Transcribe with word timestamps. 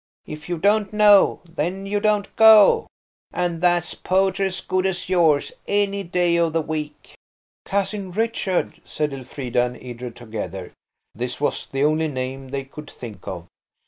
"'If 0.25 0.49
you 0.49 0.57
don't 0.57 0.91
know, 0.91 1.41
Then 1.47 1.85
you 1.85 1.99
don't 1.99 2.35
go.' 2.35 2.87
And 3.31 3.61
that's 3.61 3.93
poetry 3.93 4.47
as 4.47 4.59
good 4.59 4.87
as 4.87 5.09
yours 5.09 5.51
any 5.67 6.01
day 6.01 6.37
of 6.37 6.53
the 6.53 6.61
week." 6.63 7.13
"Cousin 7.65 8.09
Richard," 8.11 8.81
said 8.83 9.13
Elfrida 9.13 9.61
and 9.63 9.77
Edred 9.77 10.15
together. 10.15 10.73
This 11.13 11.39
was 11.39 11.67
the 11.67 11.83
only 11.83 12.07
name 12.07 12.47
they 12.49 12.63
could 12.63 12.89
think 12.89 13.27
of. 13.27 13.45